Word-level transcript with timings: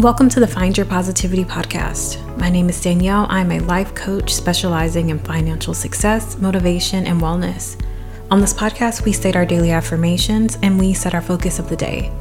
Welcome 0.00 0.28
to 0.28 0.40
the 0.40 0.46
Find 0.46 0.76
Your 0.76 0.84
Positivity 0.84 1.42
podcast. 1.42 2.20
My 2.36 2.50
name 2.50 2.68
is 2.68 2.84
Danyell. 2.84 3.26
I'm 3.30 3.50
a 3.50 3.60
life 3.60 3.94
coach 3.94 4.34
specializing 4.34 5.08
in 5.08 5.18
financial 5.18 5.72
success, 5.72 6.36
motivation, 6.36 7.06
and 7.06 7.18
wellness. 7.18 7.82
On 8.30 8.38
this 8.38 8.52
podcast, 8.52 9.06
we 9.06 9.12
state 9.12 9.36
our 9.36 9.46
daily 9.46 9.70
affirmations 9.70 10.58
and 10.60 10.78
we 10.78 10.92
set 10.92 11.14
our 11.14 11.22
focus 11.22 11.58
of 11.58 11.70
the 11.70 11.76
day. 11.76 12.12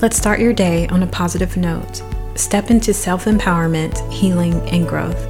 Let's 0.00 0.16
start 0.16 0.40
your 0.40 0.52
day 0.52 0.88
on 0.88 1.04
a 1.04 1.06
positive 1.06 1.56
note. 1.56 2.02
Step 2.34 2.68
into 2.68 2.92
self 2.92 3.26
empowerment, 3.26 3.96
healing, 4.12 4.54
and 4.70 4.88
growth. 4.88 5.28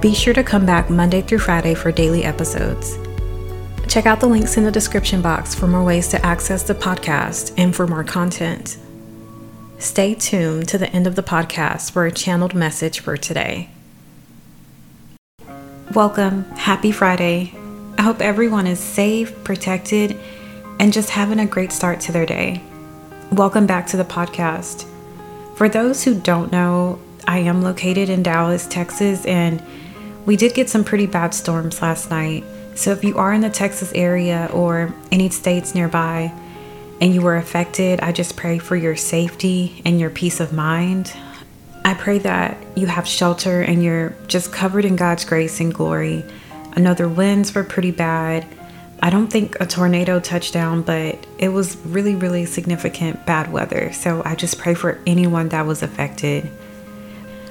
Be 0.00 0.14
sure 0.14 0.32
to 0.32 0.42
come 0.42 0.64
back 0.64 0.88
Monday 0.88 1.20
through 1.20 1.40
Friday 1.40 1.74
for 1.74 1.92
daily 1.92 2.24
episodes. 2.24 2.96
Check 3.88 4.06
out 4.06 4.20
the 4.20 4.26
links 4.26 4.56
in 4.56 4.64
the 4.64 4.72
description 4.72 5.20
box 5.20 5.54
for 5.54 5.66
more 5.66 5.84
ways 5.84 6.08
to 6.08 6.24
access 6.24 6.62
the 6.62 6.74
podcast 6.74 7.52
and 7.58 7.76
for 7.76 7.86
more 7.86 8.04
content. 8.04 8.78
Stay 9.80 10.14
tuned 10.14 10.68
to 10.68 10.76
the 10.76 10.90
end 10.90 11.06
of 11.06 11.16
the 11.16 11.22
podcast 11.22 11.92
for 11.92 12.04
a 12.04 12.12
channeled 12.12 12.54
message 12.54 13.00
for 13.00 13.16
today. 13.16 13.70
Welcome. 15.94 16.44
Happy 16.50 16.92
Friday. 16.92 17.54
I 17.96 18.02
hope 18.02 18.20
everyone 18.20 18.66
is 18.66 18.78
safe, 18.78 19.42
protected, 19.42 20.20
and 20.78 20.92
just 20.92 21.08
having 21.08 21.40
a 21.40 21.46
great 21.46 21.72
start 21.72 21.98
to 22.02 22.12
their 22.12 22.26
day. 22.26 22.62
Welcome 23.32 23.66
back 23.66 23.86
to 23.86 23.96
the 23.96 24.04
podcast. 24.04 24.84
For 25.56 25.66
those 25.66 26.04
who 26.04 26.14
don't 26.14 26.52
know, 26.52 27.00
I 27.26 27.38
am 27.38 27.62
located 27.62 28.10
in 28.10 28.22
Dallas, 28.22 28.66
Texas, 28.66 29.24
and 29.24 29.62
we 30.26 30.36
did 30.36 30.52
get 30.52 30.68
some 30.68 30.84
pretty 30.84 31.06
bad 31.06 31.32
storms 31.32 31.80
last 31.80 32.10
night. 32.10 32.44
So 32.74 32.90
if 32.90 33.02
you 33.02 33.16
are 33.16 33.32
in 33.32 33.40
the 33.40 33.48
Texas 33.48 33.92
area 33.94 34.50
or 34.52 34.94
any 35.10 35.30
states 35.30 35.74
nearby, 35.74 36.34
and 37.00 37.14
you 37.14 37.22
were 37.22 37.36
affected, 37.36 38.00
I 38.00 38.12
just 38.12 38.36
pray 38.36 38.58
for 38.58 38.76
your 38.76 38.96
safety 38.96 39.80
and 39.84 39.98
your 39.98 40.10
peace 40.10 40.38
of 40.38 40.52
mind. 40.52 41.12
I 41.84 41.94
pray 41.94 42.18
that 42.18 42.58
you 42.76 42.86
have 42.86 43.08
shelter 43.08 43.62
and 43.62 43.82
you're 43.82 44.14
just 44.26 44.52
covered 44.52 44.84
in 44.84 44.96
God's 44.96 45.24
grace 45.24 45.60
and 45.60 45.72
glory. 45.72 46.24
I 46.72 46.80
know 46.80 46.92
the 46.92 47.08
winds 47.08 47.54
were 47.54 47.64
pretty 47.64 47.90
bad. 47.90 48.46
I 49.02 49.08
don't 49.08 49.28
think 49.28 49.58
a 49.60 49.66
tornado 49.66 50.20
touched 50.20 50.52
down, 50.52 50.82
but 50.82 51.26
it 51.38 51.48
was 51.48 51.76
really, 51.86 52.14
really 52.14 52.44
significant 52.44 53.24
bad 53.24 53.50
weather. 53.50 53.92
So 53.94 54.22
I 54.26 54.34
just 54.34 54.58
pray 54.58 54.74
for 54.74 55.00
anyone 55.06 55.48
that 55.48 55.66
was 55.66 55.82
affected. 55.82 56.50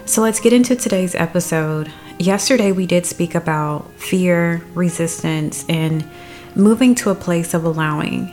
So 0.05 0.21
let's 0.21 0.39
get 0.39 0.53
into 0.53 0.75
today's 0.75 1.15
episode. 1.15 1.91
Yesterday, 2.19 2.71
we 2.71 2.85
did 2.85 3.07
speak 3.07 3.33
about 3.33 3.91
fear, 3.93 4.63
resistance, 4.75 5.65
and 5.67 6.07
moving 6.55 6.93
to 6.95 7.09
a 7.09 7.15
place 7.15 7.55
of 7.55 7.63
allowing 7.63 8.31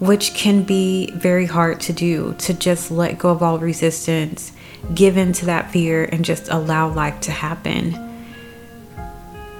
which 0.00 0.32
can 0.32 0.62
be 0.62 1.10
very 1.12 1.44
hard 1.44 1.78
to 1.78 1.92
do 1.92 2.34
to 2.38 2.54
just 2.54 2.90
let 2.90 3.18
go 3.18 3.28
of 3.28 3.42
all 3.42 3.58
resistance, 3.58 4.52
give 4.94 5.18
in 5.18 5.32
to 5.34 5.46
that 5.46 5.70
fear, 5.70 6.04
and 6.04 6.24
just 6.24 6.48
allow 6.48 6.92
life 6.92 7.20
to 7.20 7.30
happen. 7.30 7.92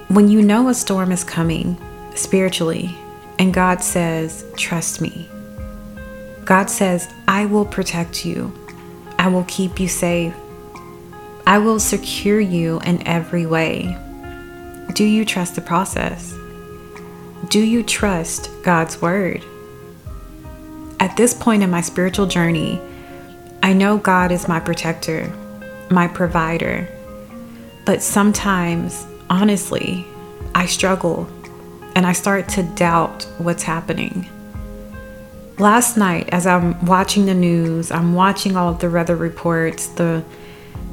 When 0.09 0.29
you 0.29 0.43
know 0.43 0.69
a 0.69 0.75
storm 0.75 1.13
is 1.13 1.23
coming 1.23 1.77
spiritually, 2.15 2.97
and 3.39 3.55
God 3.55 3.83
says, 3.83 4.45
Trust 4.57 5.01
me, 5.01 5.29
God 6.47 6.71
says, 6.71 7.13
I 7.29 7.45
will 7.45 7.67
protect 7.67 8.25
you, 8.25 8.53
I 9.19 9.29
will 9.29 9.45
keep 9.45 9.79
you 9.79 9.89
safe, 9.89 10.35
I 11.47 11.59
will 11.59 11.79
secure 11.79 12.41
you 12.41 12.81
in 12.81 13.07
every 13.07 13.45
way. 13.45 13.97
Do 14.95 15.05
you 15.05 15.25
trust 15.25 15.55
the 15.55 15.61
process? 15.61 16.35
Do 17.49 17.61
you 17.61 17.83
trust 17.83 18.51
God's 18.63 19.01
word? 19.01 19.45
At 21.01 21.17
this 21.17 21.33
point 21.33 21.63
in 21.63 21.71
my 21.71 21.81
spiritual 21.81 22.27
journey, 22.27 22.79
I 23.63 23.73
know 23.73 23.97
God 23.97 24.31
is 24.31 24.49
my 24.49 24.61
protector, 24.61 25.33
my 25.91 26.07
provider. 26.07 26.87
But 27.87 28.03
sometimes, 28.03 29.07
honestly, 29.31 30.05
I 30.55 30.67
struggle 30.67 31.27
and 31.97 32.07
I 32.07 32.13
start 32.13 32.51
to 32.51 32.63
doubt 32.63 33.27
what's 33.39 33.63
happening. 33.63 34.29
Last 35.59 35.97
night, 35.97 36.29
as 36.33 36.47
I'm 36.47 36.85
watching 36.85 37.25
the 37.25 37.35
news, 37.35 37.91
I'm 37.91 38.13
watching 38.13 38.55
all 38.55 38.69
of 38.69 38.81
the 38.81 38.91
weather 38.91 39.17
reports, 39.17 39.87
the 39.87 40.23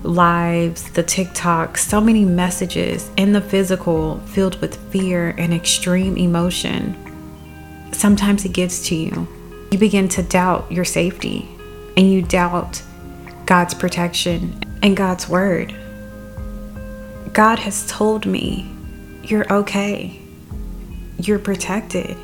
lives, 0.04 0.90
the 0.92 1.04
TikTok, 1.04 1.78
so 1.78 2.00
many 2.00 2.24
messages 2.24 3.12
in 3.18 3.34
the 3.34 3.42
physical 3.42 4.20
filled 4.20 4.62
with 4.62 4.78
fear 4.90 5.36
and 5.38 5.54
extreme 5.54 6.16
emotion. 6.16 6.96
Sometimes 7.92 8.46
it 8.46 8.54
gets 8.54 8.88
to 8.88 8.96
you 8.96 9.28
you 9.72 9.78
begin 9.78 10.08
to 10.10 10.24
doubt 10.24 10.72
your 10.72 10.86
safety 10.86 11.48
and 11.98 12.12
you 12.12 12.22
doubt 12.22 12.82
God's 13.46 13.74
protection 13.74 14.62
and 14.82 14.96
God's 14.96 15.28
word. 15.28 15.76
God 17.34 17.60
has 17.60 17.86
told 17.88 18.26
me, 18.26 18.72
you're 19.24 19.52
okay, 19.52 20.20
you're 21.18 21.40
protected, 21.40 22.16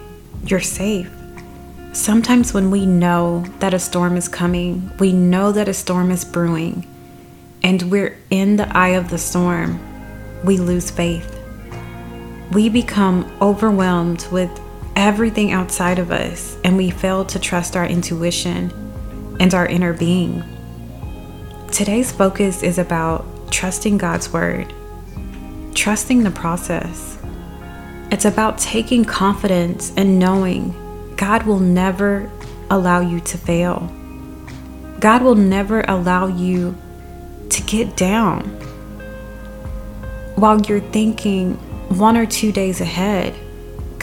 you're 0.45 0.61
safe. 0.61 1.11
Sometimes 1.91 2.53
when 2.53 2.71
we 2.71 2.85
know 2.85 3.45
that 3.59 3.73
a 3.73 3.79
storm 3.79 4.17
is 4.17 4.27
coming, 4.27 4.91
we 4.99 5.11
know 5.11 5.51
that 5.51 5.67
a 5.67 5.73
storm 5.73 6.11
is 6.11 6.25
brewing, 6.25 6.87
and 7.61 7.91
we're 7.91 8.17
in 8.29 8.55
the 8.55 8.75
eye 8.75 8.95
of 8.95 9.09
the 9.09 9.17
storm, 9.17 9.79
we 10.43 10.57
lose 10.57 10.89
faith. 10.89 11.39
We 12.51 12.69
become 12.69 13.31
overwhelmed 13.41 14.27
with 14.31 14.49
everything 14.95 15.51
outside 15.51 15.99
of 15.99 16.11
us 16.11 16.57
and 16.63 16.77
we 16.77 16.89
fail 16.89 17.25
to 17.25 17.39
trust 17.39 17.75
our 17.75 17.85
intuition 17.85 18.71
and 19.39 19.53
our 19.53 19.65
inner 19.65 19.93
being. 19.93 20.43
Today's 21.71 22.11
focus 22.11 22.63
is 22.63 22.77
about 22.77 23.25
trusting 23.51 23.97
God's 23.97 24.31
word, 24.31 24.73
trusting 25.73 26.23
the 26.23 26.31
process. 26.31 27.17
It's 28.11 28.25
about 28.25 28.57
taking 28.59 29.03
confidence 29.03 29.91
and 29.97 30.19
knowing 30.19 30.75
God 31.15 31.43
will 31.43 31.59
never 31.59 32.29
allow 32.69 33.01
you 33.01 33.19
to 33.21 33.37
fail. 33.37 33.91
God 34.99 35.23
will 35.23 35.35
never 35.35 35.81
allow 35.87 36.27
you 36.27 36.75
to 37.49 37.61
get 37.63 37.95
down 37.97 38.41
while 40.35 40.61
you're 40.61 40.79
thinking 40.79 41.53
one 41.97 42.17
or 42.17 42.25
two 42.25 42.51
days 42.51 42.81
ahead 42.81 43.33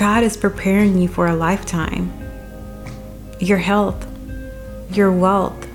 God 0.00 0.22
is 0.22 0.38
preparing 0.38 0.97
you 0.97 1.09
for 1.09 1.27
a 1.27 1.37
lifetime. 1.37 2.11
Your 3.38 3.59
health, 3.59 4.06
your 4.91 5.12
wealth, 5.12 5.69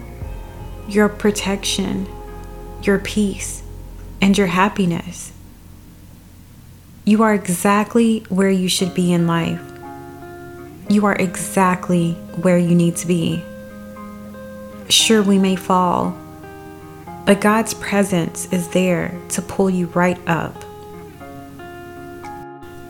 your 0.88 1.10
protection, 1.10 2.08
your 2.82 2.98
peace, 2.98 3.62
and 4.22 4.36
your 4.36 4.48
happiness. 4.48 5.32
You 7.06 7.22
are 7.22 7.36
exactly 7.36 8.22
where 8.30 8.50
you 8.50 8.68
should 8.68 8.96
be 8.96 9.14
in 9.14 9.28
life. 9.28 9.62
You 10.90 11.06
are 11.06 11.16
exactly 11.16 12.14
where 12.42 12.58
you 12.58 12.74
need 12.74 12.96
to 12.96 13.08
be. 13.08 13.44
Sure, 14.90 15.22
we 15.22 15.38
may 15.38 15.56
fall, 15.56 16.18
but 17.28 17.42
God's 17.42 17.76
presence 17.76 18.52
is 18.52 18.70
there 18.70 19.16
to 19.30 19.44
pull 19.44 19.70
you 19.70 19.86
right 19.94 20.18
up 20.28 20.66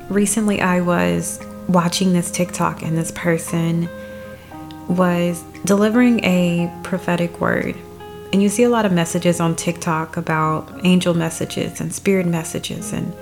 recently 0.09 0.61
I 0.61 0.81
was 0.81 1.39
watching 1.67 2.13
this 2.13 2.31
TikTok 2.31 2.81
and 2.81 2.97
this 2.97 3.11
person 3.11 3.89
was 4.88 5.43
delivering 5.66 6.23
a 6.23 6.71
prophetic 6.83 7.41
word. 7.41 7.75
And 8.31 8.41
you 8.43 8.49
see 8.49 8.63
a 8.63 8.69
lot 8.69 8.85
of 8.85 8.91
messages 8.91 9.39
on 9.39 9.55
TikTok 9.55 10.17
about 10.17 10.85
angel 10.85 11.13
messages 11.13 11.79
and 11.79 11.93
spirit 11.93 12.25
messages 12.25 12.91
and 12.91 13.13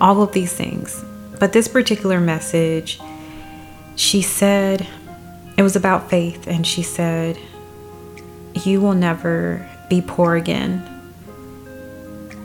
all 0.00 0.22
of 0.22 0.32
these 0.32 0.52
things. 0.52 1.04
But 1.38 1.52
this 1.52 1.68
particular 1.68 2.20
message, 2.20 3.00
she 3.96 4.20
said, 4.20 4.86
it 5.56 5.62
was 5.62 5.76
about 5.76 6.08
faith, 6.08 6.46
and 6.46 6.66
she 6.66 6.82
said, 6.82 7.38
You 8.64 8.80
will 8.80 8.94
never 8.94 9.68
be 9.88 10.00
poor 10.00 10.34
again. 10.34 10.82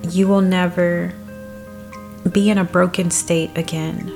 You 0.10 0.28
will 0.28 0.42
never 0.42 1.14
be 2.30 2.50
in 2.50 2.58
a 2.58 2.64
broken 2.64 3.12
state 3.12 3.58
again. 3.58 4.12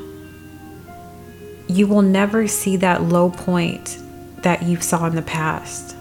You 1.67 1.87
will 1.87 2.01
never 2.01 2.47
see 2.47 2.75
that 2.77 3.03
low 3.03 3.29
point 3.29 3.97
that 4.43 4.63
you 4.63 4.81
saw 4.81 5.05
in 5.05 5.15
the 5.15 5.21
past. 5.21 5.95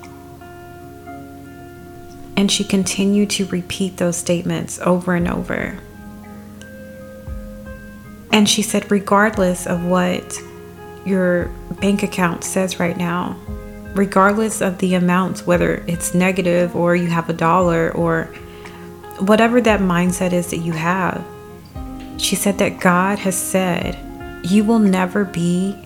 And 2.37 2.51
she 2.51 2.65
continued 2.65 3.31
to 3.31 3.47
repeat 3.47 3.99
those 3.99 4.17
statements 4.17 4.79
over 4.81 5.15
and 5.15 5.29
over. 5.29 5.79
And 8.33 8.49
she 8.49 8.63
said, 8.63 8.91
regardless 8.91 9.67
of 9.67 9.85
what 9.85 10.39
your 11.05 11.47
bank 11.81 12.03
account 12.03 12.45
says 12.45 12.81
right 12.81 12.97
now, 12.97 13.37
regardless 13.95 14.61
of 14.61 14.79
the 14.79 14.95
amount, 14.95 15.47
whether 15.47 15.85
it's 15.87 16.15
negative 16.15 16.77
or 16.77 16.95
you 16.95 17.09
have 17.09 17.29
a 17.29 17.35
dollar 17.35 17.91
or 17.93 18.25
whatever 19.19 19.61
that 19.61 19.81
mindset 19.81 20.33
is 20.33 20.51
that 20.51 20.59
you 20.59 20.73
have, 20.73 21.25
she 22.21 22.37
said 22.37 22.59
that 22.59 22.81
God 22.81 23.19
has 23.21 23.37
said, 23.37 23.99
You 24.45 24.65
will 24.65 24.79
never 24.79 25.25
be 25.25 25.77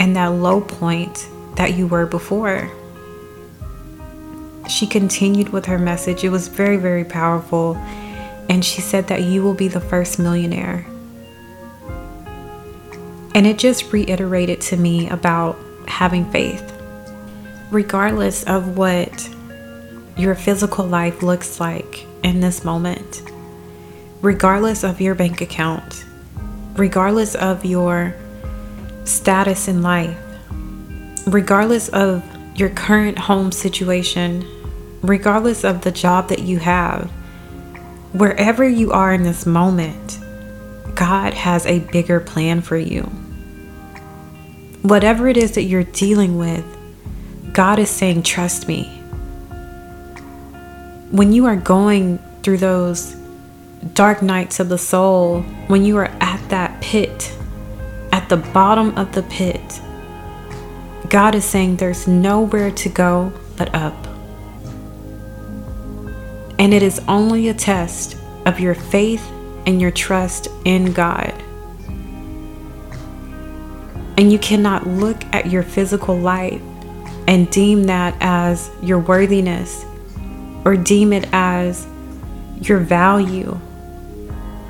in 0.00 0.12
that 0.14 0.32
low 0.32 0.60
point 0.60 1.28
that 1.56 1.74
you 1.74 1.86
were 1.86 2.06
before. 2.06 2.70
she 4.68 4.86
continued 4.86 5.48
with 5.48 5.64
her 5.64 5.78
message. 5.78 6.24
It 6.24 6.28
was 6.28 6.48
very, 6.48 6.76
very 6.76 7.04
powerful. 7.04 7.74
And 8.50 8.62
she 8.64 8.82
said 8.82 9.08
that 9.08 9.22
you 9.22 9.42
will 9.42 9.54
be 9.54 9.68
the 9.68 9.80
first 9.80 10.18
millionaire. 10.18 10.84
And 13.34 13.46
it 13.46 13.58
just 13.58 13.92
reiterated 13.92 14.60
to 14.62 14.76
me 14.76 15.08
about 15.08 15.56
having 15.86 16.30
faith. 16.30 16.64
Regardless 17.70 18.44
of 18.44 18.76
what 18.76 19.28
your 20.16 20.34
physical 20.34 20.86
life 20.86 21.22
looks 21.22 21.60
like 21.60 22.06
in 22.22 22.40
this 22.40 22.64
moment, 22.64 23.22
regardless 24.20 24.84
of 24.84 25.00
your 25.00 25.14
bank 25.14 25.40
account, 25.40 26.04
regardless 26.76 27.34
of 27.34 27.64
your 27.64 28.14
status 29.04 29.68
in 29.68 29.82
life, 29.82 30.18
regardless 31.26 31.88
of 31.90 32.22
your 32.58 32.70
current 32.70 33.18
home 33.18 33.52
situation, 33.52 34.44
regardless 35.02 35.64
of 35.64 35.82
the 35.82 35.92
job 35.92 36.28
that 36.28 36.40
you 36.40 36.58
have, 36.58 37.10
wherever 38.12 38.68
you 38.68 38.90
are 38.92 39.12
in 39.12 39.22
this 39.22 39.46
moment, 39.46 40.18
God 40.94 41.34
has 41.34 41.64
a 41.66 41.78
bigger 41.78 42.18
plan 42.18 42.60
for 42.60 42.76
you. 42.76 43.02
Whatever 44.82 45.28
it 45.28 45.36
is 45.36 45.52
that 45.52 45.64
you're 45.64 45.84
dealing 45.84 46.38
with, 46.38 46.64
God 47.52 47.78
is 47.78 47.90
saying, 47.90 48.24
Trust 48.24 48.66
me. 48.66 48.84
When 51.10 51.32
you 51.32 51.46
are 51.46 51.56
going 51.56 52.18
through 52.42 52.58
those 52.58 53.17
dark 53.94 54.22
nights 54.22 54.60
of 54.60 54.68
the 54.68 54.78
soul, 54.78 55.42
when 55.68 55.84
you 55.84 55.96
are 55.96 56.10
at 56.20 56.48
that 56.48 56.80
pit, 56.80 57.36
at 58.12 58.28
the 58.28 58.36
bottom 58.36 58.96
of 58.98 59.12
the 59.12 59.22
pit, 59.24 59.80
God 61.08 61.34
is 61.34 61.44
saying 61.44 61.76
there's 61.76 62.06
nowhere 62.06 62.70
to 62.70 62.88
go 62.88 63.32
but 63.56 63.74
up. 63.74 64.06
And 66.58 66.74
it 66.74 66.82
is 66.82 67.00
only 67.08 67.48
a 67.48 67.54
test 67.54 68.16
of 68.44 68.60
your 68.60 68.74
faith 68.74 69.26
and 69.66 69.80
your 69.80 69.90
trust 69.90 70.48
in 70.64 70.92
God. 70.92 71.32
And 74.18 74.32
you 74.32 74.38
cannot 74.38 74.86
look 74.86 75.24
at 75.32 75.46
your 75.46 75.62
physical 75.62 76.18
life 76.18 76.60
and 77.28 77.48
deem 77.50 77.84
that 77.84 78.16
as 78.20 78.70
your 78.82 78.98
worthiness 78.98 79.84
or 80.64 80.76
deem 80.76 81.12
it 81.12 81.28
as 81.32 81.86
your 82.60 82.80
value. 82.80 83.58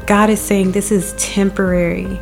God 0.09 0.31
is 0.31 0.41
saying 0.41 0.73
this 0.73 0.91
is 0.91 1.13
temporary. 1.19 2.19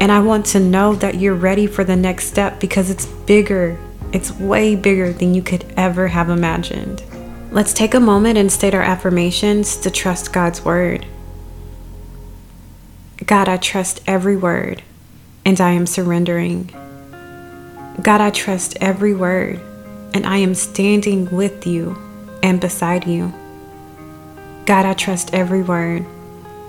And 0.00 0.12
I 0.12 0.20
want 0.20 0.46
to 0.46 0.60
know 0.60 0.94
that 0.94 1.16
you're 1.16 1.34
ready 1.34 1.66
for 1.66 1.82
the 1.82 1.96
next 1.96 2.26
step 2.26 2.60
because 2.60 2.90
it's 2.90 3.06
bigger. 3.06 3.76
It's 4.12 4.30
way 4.30 4.76
bigger 4.76 5.12
than 5.12 5.34
you 5.34 5.42
could 5.42 5.64
ever 5.76 6.06
have 6.06 6.30
imagined. 6.30 7.02
Let's 7.50 7.72
take 7.72 7.92
a 7.92 7.98
moment 7.98 8.38
and 8.38 8.52
state 8.52 8.72
our 8.72 8.82
affirmations 8.82 9.76
to 9.78 9.90
trust 9.90 10.32
God's 10.32 10.64
word. 10.64 11.06
God, 13.26 13.48
I 13.48 13.56
trust 13.56 14.00
every 14.06 14.36
word 14.36 14.84
and 15.44 15.60
I 15.60 15.72
am 15.72 15.86
surrendering. 15.86 16.66
God, 18.00 18.20
I 18.20 18.30
trust 18.30 18.76
every 18.80 19.12
word 19.12 19.60
and 20.14 20.24
I 20.24 20.36
am 20.36 20.54
standing 20.54 21.28
with 21.34 21.66
you 21.66 21.98
and 22.44 22.60
beside 22.60 23.08
you. 23.08 23.34
God, 24.66 24.86
I 24.86 24.94
trust 24.94 25.34
every 25.34 25.62
word 25.62 26.06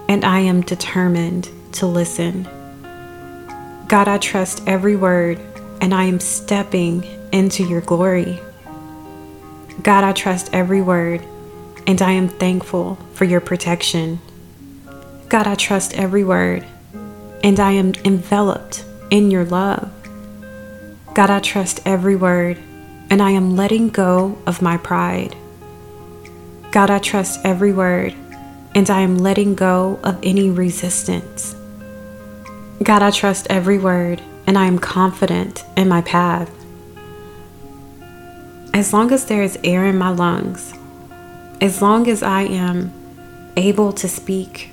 and 0.07 0.25
I 0.25 0.39
am 0.39 0.61
determined 0.61 1.49
to 1.73 1.85
listen. 1.85 2.47
God, 3.87 4.07
I 4.07 4.17
trust 4.17 4.63
every 4.67 4.95
word, 4.95 5.39
and 5.81 5.93
I 5.93 6.05
am 6.05 6.19
stepping 6.19 7.03
into 7.31 7.63
your 7.63 7.81
glory. 7.81 8.39
God, 9.81 10.03
I 10.03 10.13
trust 10.13 10.49
every 10.53 10.81
word, 10.81 11.25
and 11.85 12.01
I 12.01 12.11
am 12.11 12.29
thankful 12.29 12.97
for 13.13 13.25
your 13.25 13.41
protection. 13.41 14.19
God, 15.29 15.47
I 15.47 15.55
trust 15.55 15.93
every 15.95 16.23
word, 16.23 16.65
and 17.43 17.59
I 17.59 17.71
am 17.71 17.93
enveloped 18.05 18.85
in 19.09 19.31
your 19.31 19.45
love. 19.45 19.91
God, 21.13 21.29
I 21.29 21.39
trust 21.39 21.81
every 21.85 22.15
word, 22.15 22.57
and 23.09 23.21
I 23.21 23.31
am 23.31 23.55
letting 23.55 23.89
go 23.89 24.37
of 24.45 24.61
my 24.61 24.77
pride. 24.77 25.35
God, 26.73 26.89
I 26.89 26.97
trust 26.97 27.39
every 27.43 27.71
word, 27.71 28.15
and 28.73 28.89
I 28.89 29.01
am 29.01 29.19
letting 29.19 29.53
go 29.53 29.99
of 30.03 30.17
any 30.23 30.49
resistance. 30.49 31.55
God, 32.81 33.03
I 33.03 33.11
trust 33.11 33.45
every 33.51 33.77
word 33.77 34.23
and 34.47 34.57
I 34.57 34.65
am 34.65 34.79
confident 34.79 35.63
in 35.77 35.87
my 35.87 36.01
path. 36.01 36.49
As 38.73 38.91
long 38.91 39.11
as 39.11 39.25
there 39.25 39.43
is 39.43 39.59
air 39.63 39.85
in 39.85 39.99
my 39.99 40.09
lungs, 40.09 40.73
as 41.61 41.79
long 41.79 42.09
as 42.09 42.23
I 42.23 42.41
am 42.41 42.91
able 43.55 43.93
to 43.93 44.09
speak, 44.09 44.71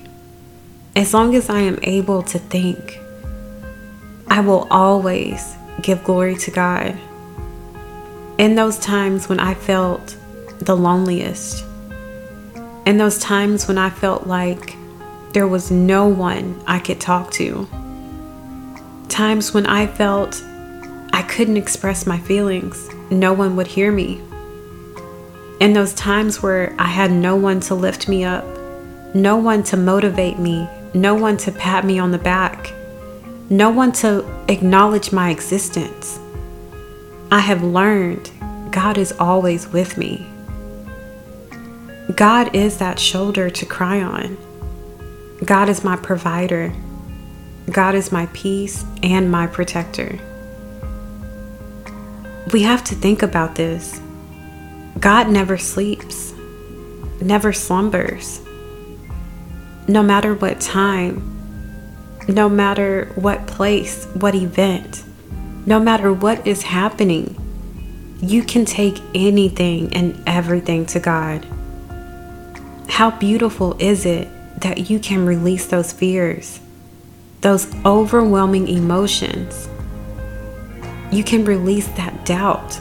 as 0.97 1.12
long 1.12 1.35
as 1.35 1.50
I 1.50 1.61
am 1.61 1.79
able 1.82 2.23
to 2.23 2.38
think, 2.38 2.99
I 4.26 4.41
will 4.41 4.67
always 4.70 5.55
give 5.82 6.02
glory 6.02 6.37
to 6.37 6.50
God. 6.50 6.99
In 8.38 8.55
those 8.55 8.79
times 8.79 9.29
when 9.29 9.38
I 9.38 9.52
felt 9.52 10.17
the 10.61 10.75
loneliest, 10.75 11.67
in 12.87 12.99
those 12.99 13.19
times 13.19 13.69
when 13.69 13.79
I 13.79 13.91
felt 13.91 14.27
like 14.27 14.77
there 15.32 15.49
was 15.49 15.71
no 15.71 16.09
one 16.09 16.61
I 16.67 16.79
could 16.79 17.00
talk 17.00 17.31
to 17.32 17.69
times 19.11 19.53
when 19.53 19.67
I 19.67 19.87
felt 19.87 20.43
I 21.12 21.23
couldn't 21.29 21.56
express 21.56 22.06
my 22.06 22.19
feelings, 22.19 22.88
no 23.11 23.32
one 23.32 23.56
would 23.56 23.67
hear 23.67 23.93
me. 23.93 24.23
In 25.61 25.73
those 25.75 25.93
times 25.93 26.43
where 26.43 26.75
I 26.79 26.87
had 26.87 27.11
no 27.11 27.37
one 27.37 27.61
to 27.61 27.75
lift 27.75 28.09
me 28.09 28.25
up, 28.25 28.44
no 29.15 29.37
one 29.37 29.62
to 29.65 29.76
motivate 29.76 30.38
me, 30.38 30.67
no 30.94 31.15
one 31.15 31.37
to 31.38 31.53
pat 31.53 31.85
me 31.85 31.99
on 31.99 32.12
the 32.12 32.19
back, 32.19 32.73
no 33.50 33.69
one 33.69 33.93
to 33.93 34.25
acknowledge 34.49 35.12
my 35.12 35.31
existence, 35.31 36.19
I 37.31 37.41
have 37.41 37.62
learned 37.62 38.31
God 38.71 38.97
is 38.97 39.12
always 39.19 39.69
with 39.69 39.99
me. 39.99 40.26
God 42.21 42.55
is 42.55 42.77
that 42.77 42.99
shoulder 42.99 43.49
to 43.49 43.65
cry 43.65 44.03
on. 44.03 44.37
God 45.43 45.71
is 45.71 45.83
my 45.83 45.97
provider. 45.97 46.71
God 47.73 47.95
is 47.95 48.13
my 48.13 48.27
peace 48.35 48.85
and 49.03 49.31
my 49.31 49.47
protector. 49.47 50.19
We 52.53 52.61
have 52.61 52.85
to 52.85 52.95
think 52.95 53.23
about 53.23 53.55
this. 53.55 54.03
God 54.99 55.31
never 55.31 55.57
sleeps, 55.57 56.35
never 57.23 57.55
slumbers. 57.55 58.43
No 59.89 60.03
matter 60.03 60.35
what 60.35 60.61
time, 60.61 61.25
no 62.29 62.50
matter 62.50 63.11
what 63.15 63.47
place, 63.47 64.05
what 64.12 64.35
event, 64.35 65.05
no 65.65 65.81
matter 65.81 66.12
what 66.12 66.47
is 66.47 66.61
happening, 66.65 67.35
you 68.21 68.43
can 68.43 68.67
take 68.67 69.00
anything 69.15 69.95
and 69.95 70.23
everything 70.27 70.85
to 70.85 71.00
God. 71.00 71.47
How 72.90 73.11
beautiful 73.11 73.76
is 73.78 74.04
it 74.04 74.28
that 74.61 74.90
you 74.90 74.99
can 74.99 75.25
release 75.25 75.66
those 75.66 75.92
fears? 75.92 76.61
those 77.40 77.73
overwhelming 77.85 78.68
emotions, 78.68 79.68
you 81.11 81.25
can 81.25 81.44
release 81.44 81.87
that 81.88 82.25
doubt 82.25 82.78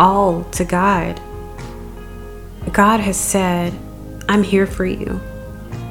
all 0.00 0.44
to 0.44 0.64
God. 0.64 1.20
God 2.72 3.00
has 3.00 3.18
said, 3.18 3.72
I'm 4.28 4.42
here 4.42 4.66
for 4.66 4.84
you. 4.84 5.20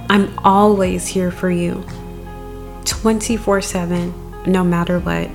I'm 0.09 0.37
always 0.39 1.07
here 1.07 1.31
for 1.31 1.49
you, 1.49 1.85
24 2.85 3.61
7, 3.61 4.13
no 4.45 4.63
matter 4.63 4.99
what. 4.99 5.29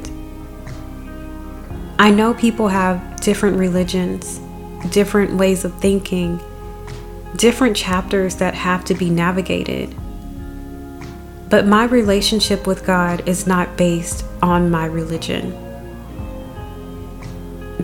I 1.98 2.10
know 2.10 2.34
people 2.34 2.68
have 2.68 3.20
different 3.20 3.56
religions, 3.56 4.38
different 4.90 5.34
ways 5.34 5.64
of 5.64 5.72
thinking, 5.80 6.38
different 7.36 7.76
chapters 7.76 8.36
that 8.36 8.54
have 8.54 8.84
to 8.86 8.94
be 8.94 9.10
navigated. 9.10 9.94
But 11.48 11.66
my 11.66 11.84
relationship 11.84 12.66
with 12.66 12.84
God 12.84 13.28
is 13.28 13.46
not 13.46 13.76
based 13.76 14.24
on 14.42 14.70
my 14.70 14.86
religion. 14.86 15.50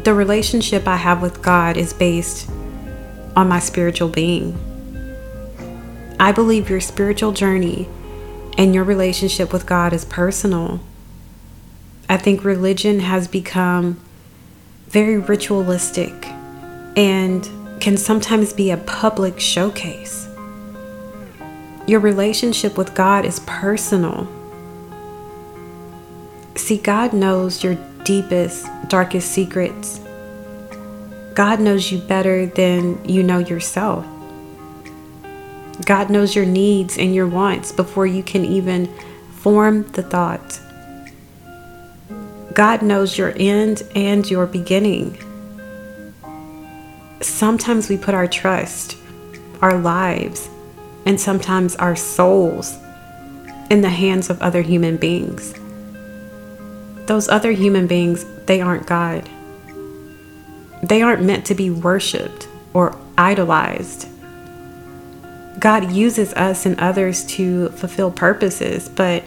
The 0.03 0.15
relationship 0.15 0.89
I 0.89 0.97
have 0.97 1.23
with 1.23 1.43
God 1.43 1.77
is 1.77 1.93
based 1.93 2.51
on 3.37 3.49
my 3.49 3.61
spiritual 3.61 4.09
being. 4.09 4.59
I 6.19 6.33
believe 6.33 6.69
your 6.69 6.81
spiritual 6.81 7.33
journey 7.33 7.89
and 8.59 8.75
your 8.75 8.85
relationship 8.85 9.53
with 9.53 9.67
God 9.67 9.93
is 9.93 10.05
personal. 10.05 10.81
I 12.09 12.17
think 12.17 12.45
religion 12.45 13.01
has 13.01 13.29
become 13.29 14.01
very 14.89 15.19
ritualistic 15.19 16.13
and 16.97 17.62
can 17.83 17.97
sometimes 17.97 18.53
be 18.53 18.71
a 18.71 18.77
public 18.77 19.41
showcase. 19.41 20.29
Your 21.89 21.99
relationship 21.99 22.79
with 22.79 22.95
God 22.95 23.25
is 23.25 23.41
personal. 23.41 24.29
See, 26.55 26.79
God 26.79 27.13
knows 27.13 27.65
your 27.65 27.75
deepest, 28.05 28.69
darkest 28.87 29.33
secrets. 29.33 29.99
God 31.35 31.59
knows 31.59 31.91
you 31.91 31.99
better 31.99 32.47
than 32.47 33.05
you 33.05 33.25
know 33.25 33.39
yourself. 33.39 34.07
God 35.85 36.09
knows 36.09 36.37
your 36.37 36.47
needs 36.47 36.97
and 36.99 37.13
your 37.13 37.27
wants 37.27 37.73
before 37.73 38.07
you 38.07 38.23
can 38.23 38.45
even 38.45 38.87
form 39.39 39.91
the 39.91 40.05
thought. 40.05 40.61
God 42.55 42.83
knows 42.83 43.19
your 43.19 43.33
end 43.35 43.83
and 43.97 44.31
your 44.31 44.47
beginning. 44.47 45.19
Sometimes 47.23 47.89
we 47.89 47.97
put 47.97 48.15
our 48.15 48.27
trust, 48.27 48.97
our 49.61 49.79
lives, 49.79 50.49
and 51.07 51.21
sometimes 51.21 51.77
our 51.77 51.95
souls 51.95 52.77
in 53.71 53.81
the 53.81 53.91
hands 53.91 54.29
of 54.29 54.43
other 54.43 54.63
human 54.63 54.97
beings. 54.97 55.55
Those 57.07 57.29
other 57.29 57.53
human 57.53 57.87
beings, 57.87 58.25
they 58.47 58.61
aren't 58.61 58.87
God. 58.87 59.29
They 60.83 61.01
aren't 61.01 61.23
meant 61.23 61.47
to 61.47 61.55
be 61.55 61.71
worshiped 61.71 62.49
or 62.75 62.97
idolized. 63.17 64.09
God 65.61 65.93
uses 65.93 66.33
us 66.35 66.67
and 66.67 66.79
others 66.81 67.25
to 67.37 67.69
fulfill 67.71 68.11
purposes, 68.11 68.89
but 68.89 69.23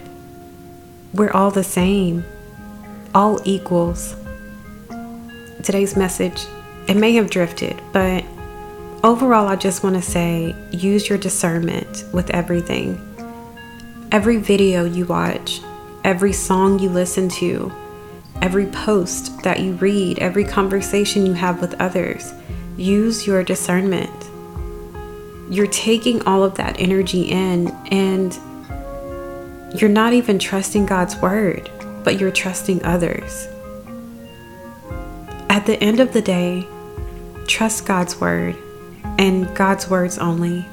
we're 1.14 1.30
all 1.30 1.50
the 1.50 1.64
same, 1.64 2.24
all 3.14 3.40
equals. 3.46 4.14
Today's 5.62 5.96
message, 5.96 6.44
it 6.88 6.96
may 6.96 7.12
have 7.14 7.30
drifted, 7.30 7.80
but 7.92 8.24
overall, 9.02 9.48
I 9.48 9.56
just 9.56 9.82
want 9.82 9.96
to 9.96 10.02
say 10.02 10.54
use 10.70 11.08
your 11.08 11.18
discernment 11.18 12.04
with 12.12 12.30
everything. 12.30 13.00
Every 14.12 14.36
video 14.36 14.84
you 14.84 15.06
watch, 15.06 15.60
every 16.04 16.32
song 16.32 16.78
you 16.78 16.88
listen 16.88 17.28
to, 17.30 17.72
every 18.42 18.66
post 18.66 19.42
that 19.42 19.60
you 19.60 19.72
read, 19.74 20.18
every 20.18 20.44
conversation 20.44 21.26
you 21.26 21.34
have 21.34 21.60
with 21.60 21.80
others, 21.80 22.32
use 22.76 23.26
your 23.26 23.42
discernment 23.42 24.10
you're 25.48 25.66
taking 25.68 26.22
all 26.26 26.42
of 26.42 26.54
that 26.56 26.76
energy 26.78 27.22
in 27.22 27.68
and 27.90 28.36
you're 29.80 29.90
not 29.90 30.12
even 30.12 30.38
trusting 30.38 30.86
God's 30.86 31.16
word, 31.16 31.70
but 32.02 32.18
you're 32.18 32.32
trusting 32.32 32.84
others. 32.84 33.46
At 35.48 35.66
the 35.66 35.78
end 35.80 36.00
of 36.00 36.12
the 36.12 36.22
day, 36.22 36.66
trust 37.46 37.86
God's 37.86 38.20
word 38.20 38.56
and 39.18 39.54
God's 39.54 39.88
words 39.88 40.18
only. 40.18 40.66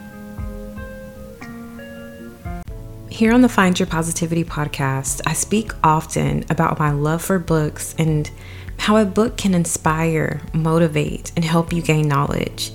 Here 3.10 3.32
on 3.32 3.42
the 3.42 3.50
Find 3.50 3.80
Your 3.80 3.88
Positivity 3.88 4.44
podcast, 4.44 5.22
I 5.28 5.34
speak 5.34 5.72
often 5.84 6.44
about 6.50 6.80
my 6.80 6.92
love 6.92 7.22
for 7.22 7.38
books 7.38 7.94
and 7.98 8.30
how 8.80 8.98
a 8.98 9.06
book 9.06 9.38
can 9.38 9.54
inspire, 9.54 10.42
motivate, 10.52 11.32
and 11.36 11.46
help 11.46 11.72
you 11.72 11.82
gain 11.82 12.08
knowledge. 12.08 12.72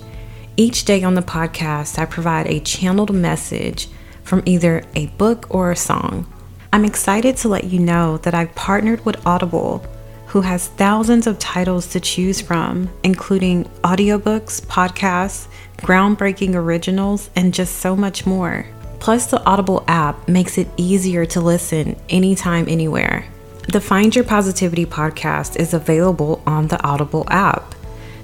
Each 0.55 0.85
day 0.85 1.03
on 1.03 1.13
the 1.13 1.21
podcast, 1.21 1.99
I 1.99 2.05
provide 2.05 2.47
a 2.47 2.61
channeled 2.61 3.13
message 3.13 3.89
from 4.23 4.41
either 4.45 4.83
a 4.95 5.07
book 5.07 5.45
or 5.49 5.71
a 5.71 5.75
song. 5.75 6.25
I'm 6.71 6.85
excited 6.85 7.35
to 7.37 7.49
let 7.49 7.65
you 7.65 7.79
know 7.79 8.17
that 8.19 8.33
I've 8.33 8.55
partnered 8.55 9.05
with 9.05 9.25
Audible, 9.25 9.85
who 10.29 10.41
has 10.41 10.67
thousands 10.67 11.25
of 11.25 11.39
titles 11.39 11.87
to 11.87 11.99
choose 11.99 12.39
from, 12.39 12.87
including 13.03 13.65
audiobooks, 13.83 14.61
podcasts, 14.61 15.47
groundbreaking 15.77 16.53
originals, 16.53 17.31
and 17.35 17.51
just 17.51 17.77
so 17.77 17.95
much 17.95 18.27
more. 18.27 18.65
Plus, 18.99 19.25
the 19.25 19.43
Audible 19.43 19.83
app 19.87 20.27
makes 20.27 20.59
it 20.59 20.67
easier 20.77 21.25
to 21.25 21.41
listen 21.41 21.95
anytime, 22.09 22.67
anywhere. 22.69 23.25
The 23.69 23.81
Find 23.81 24.15
Your 24.15 24.25
Positivity 24.25 24.85
podcast 24.85 25.55
is 25.55 25.73
available 25.73 26.43
on 26.45 26.67
the 26.67 26.81
Audible 26.83 27.25
app. 27.29 27.73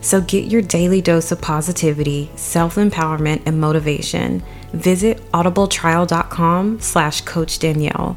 So 0.02 0.22
get 0.22 0.46
your 0.46 0.62
daily 0.62 1.02
dose 1.02 1.32
of 1.32 1.42
positivity, 1.42 2.30
self-empowerment, 2.36 3.44
and 3.48 3.60
motivation. 3.60 4.44
Visit 4.74 5.18
audibletrial.com 5.32 6.82
slash 6.82 7.22
coach 7.22 7.58
Danyell. 7.58 8.16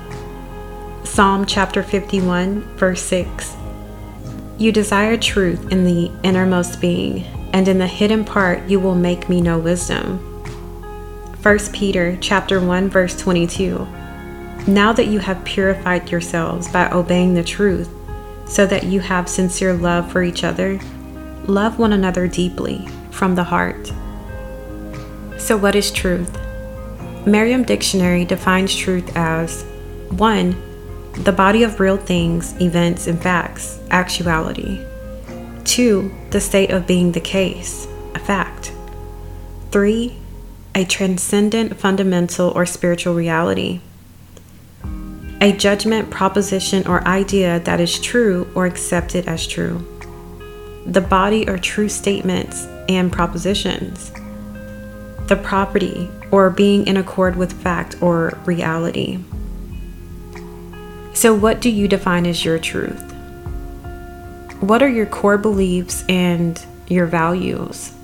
Psalm 1.05 1.47
chapter 1.47 1.83
51, 1.83 2.61
verse 2.77 3.03
6. 3.03 3.57
You 4.59 4.73
desire 4.73 5.19
truth 5.19 5.71
in 5.71 5.85
the 5.85 6.11
innermost 6.23 6.81
being, 6.81 7.25
and 7.53 7.69
in 7.69 7.79
the 7.79 7.87
hidden 7.87 8.25
part 8.25 8.67
you 8.67 8.81
will 8.81 8.95
make 8.95 9.29
me 9.29 9.43
know 9.43 9.59
wisdom. 9.59 10.19
1 11.43 11.59
Peter 11.75 12.17
chapter 12.23 12.59
1 12.59 12.89
verse 12.89 13.15
22. 13.21 13.87
Now 14.67 14.95
that 14.95 15.09
you 15.09 15.19
have 15.19 15.45
purified 15.45 16.11
yourselves 16.11 16.69
by 16.69 16.91
obeying 16.91 17.35
the 17.35 17.45
truth, 17.45 17.91
so 18.47 18.67
that 18.67 18.85
you 18.85 19.01
have 19.01 19.29
sincere 19.29 19.75
love 19.75 20.11
for 20.11 20.23
each 20.23 20.43
other, 20.43 20.81
love 21.45 21.79
one 21.79 21.93
another 21.93 22.27
deeply 22.27 22.89
from 23.11 23.35
the 23.35 23.45
heart. 23.45 23.93
So 25.37 25.59
what 25.59 25.75
is 25.75 25.91
truth? 25.91 26.35
Merriam 27.27 27.63
Dictionary 27.63 28.25
defines 28.25 28.75
truth 28.75 29.15
as 29.17 29.65
1. 30.13 30.76
The 31.19 31.33
body 31.33 31.63
of 31.63 31.81
real 31.81 31.97
things, 31.97 32.55
events, 32.61 33.07
and 33.07 33.21
facts, 33.21 33.81
actuality. 33.91 34.85
2. 35.65 36.13
The 36.31 36.41
state 36.41 36.71
of 36.71 36.87
being 36.87 37.13
the 37.13 37.21
case, 37.21 37.89
a 38.15 38.19
fact. 38.19 38.73
3. 39.71 40.17
A 40.75 40.85
transcendent, 40.85 41.77
fundamental, 41.77 42.51
or 42.51 42.67
spiritual 42.67 43.15
reality. 43.15 43.81
A 45.41 45.53
judgment, 45.53 46.11
proposition, 46.11 46.87
or 46.87 47.07
idea 47.07 47.61
that 47.61 47.81
is 47.81 47.99
true 47.99 48.49
or 48.55 48.67
accepted 48.67 49.27
as 49.27 49.47
true. 49.47 49.85
The 50.87 51.01
body 51.01 51.49
or 51.49 51.59
true 51.59 51.89
statements 51.89 52.67
and 52.89 53.13
propositions 53.13 54.13
the 55.27 55.37
property, 55.37 56.09
or 56.31 56.51
being 56.51 56.87
in 56.87 56.97
accord 56.97 57.35
with 57.35 57.53
fact 57.53 58.01
or 58.01 58.39
reality. 58.45 59.19
So, 61.17 61.35
what 61.35 61.63
do 61.63 61.71
you 61.71 61.89
define 61.89 62.27
as 62.27 62.45
your 62.45 62.59
truth? 62.59 63.01
What 64.61 64.83
are 64.83 64.89
your 64.89 65.07
core 65.07 65.39
beliefs 65.39 66.05
and 66.11 66.63
your 66.89 67.07
values? 67.07 67.95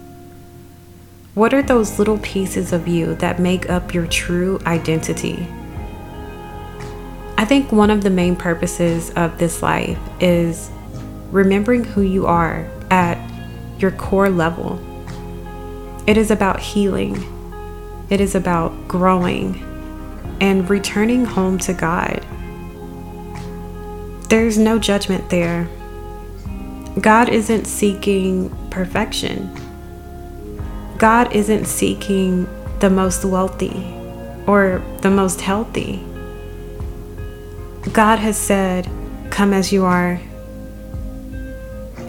What 1.35 1.53
are 1.53 1.63
those 1.63 1.99
little 1.99 2.17
pieces 2.21 2.73
of 2.73 2.89
you 2.89 3.15
that 3.17 3.39
make 3.39 3.69
up 3.69 3.93
your 3.93 4.07
true 4.07 4.61
identity? 4.65 5.47
I 7.37 7.45
think 7.45 7.71
one 7.71 7.91
of 7.91 8.03
the 8.03 8.09
main 8.09 8.35
purposes 8.35 9.11
of 9.11 9.37
this 9.37 9.63
life 9.63 9.99
is 10.19 10.71
remembering 11.31 11.85
who 11.85 12.01
you 12.01 12.25
are 12.25 12.67
at 12.91 13.19
your 13.79 13.91
core 13.91 14.31
level 14.31 14.81
it 16.07 16.17
is 16.17 16.31
about 16.31 16.61
healing, 16.61 17.23
it 18.09 18.23
is 18.23 18.35
about 18.35 18.89
growing 18.89 19.63
and 20.41 20.69
returning 20.71 21.27
home 21.27 21.59
to 21.59 21.75
God. 21.75 22.25
There's 24.33 24.57
no 24.57 24.79
judgment 24.79 25.29
there. 25.29 25.69
God 26.99 27.29
isn't 27.29 27.67
seeking 27.67 28.49
perfection. 28.71 29.55
God 30.97 31.37
isn't 31.37 31.67
seeking 31.67 32.49
the 32.79 32.89
most 32.89 33.27
wealthy 33.27 33.85
or 34.47 34.83
the 35.03 35.11
most 35.11 35.43
healthy. 35.43 36.03
God 37.93 38.21
has 38.21 38.39
said, 38.39 38.89
Come 39.29 39.53
as 39.53 39.71
you 39.71 39.85
are. 39.85 40.19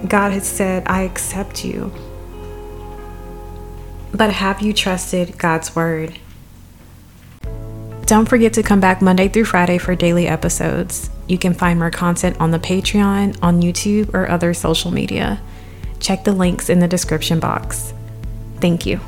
God 0.08 0.32
has 0.32 0.48
said, 0.48 0.84
I 0.88 1.02
accept 1.02 1.66
you. 1.66 1.92
But 4.14 4.32
have 4.32 4.62
you 4.62 4.72
trusted 4.72 5.38
God's 5.38 5.76
word? 5.76 6.18
Don't 8.06 8.30
forget 8.30 8.54
to 8.54 8.64
come 8.64 8.80
back 8.80 9.02
Monday 9.02 9.28
through 9.28 9.44
Friday 9.44 9.78
for 9.78 9.94
daily 9.94 10.26
episodes. 10.26 11.10
You 11.28 11.38
can 11.38 11.54
find 11.54 11.80
more 11.80 11.92
content 11.92 12.40
on 12.40 12.52
the 12.52 12.60
Patreon, 12.60 13.38
on 13.42 13.62
YouTube, 13.62 14.14
or 14.14 14.30
other 14.30 14.54
social 14.54 14.92
media. 14.92 15.42
Check 16.00 16.24
the 16.26 16.34
links 16.34 16.70
in 16.70 16.80
the 16.80 16.88
description 16.88 17.40
box. 17.40 17.94
Thank 18.60 18.86
you. 18.86 19.00